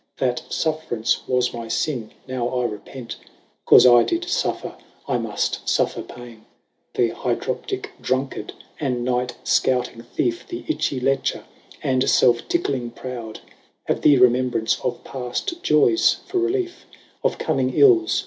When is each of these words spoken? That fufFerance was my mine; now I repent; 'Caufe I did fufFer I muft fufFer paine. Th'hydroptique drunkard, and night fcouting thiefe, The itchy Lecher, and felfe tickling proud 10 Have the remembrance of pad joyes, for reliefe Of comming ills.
That 0.17 0.41
fufFerance 0.49 1.27
was 1.27 1.53
my 1.53 1.69
mine; 1.95 2.11
now 2.27 2.47
I 2.47 2.65
repent; 2.65 3.17
'Caufe 3.67 3.85
I 3.85 4.01
did 4.01 4.23
fufFer 4.23 4.75
I 5.07 5.17
muft 5.17 5.59
fufFer 5.65 6.07
paine. 6.07 6.43
Th'hydroptique 6.95 7.85
drunkard, 8.01 8.51
and 8.79 9.05
night 9.05 9.37
fcouting 9.45 10.03
thiefe, 10.03 10.47
The 10.47 10.65
itchy 10.67 10.99
Lecher, 10.99 11.43
and 11.83 12.01
felfe 12.01 12.47
tickling 12.47 12.89
proud 12.89 13.41
10 13.41 13.43
Have 13.83 14.01
the 14.01 14.17
remembrance 14.17 14.79
of 14.83 15.03
pad 15.03 15.39
joyes, 15.61 16.21
for 16.25 16.39
reliefe 16.39 16.87
Of 17.23 17.37
comming 17.37 17.75
ills. 17.75 18.19